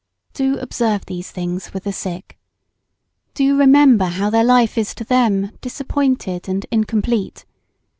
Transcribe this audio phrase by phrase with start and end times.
[0.33, 2.39] Do observe these things with the sick.
[3.35, 7.45] Do remember how their life is to them disappointed and incomplete.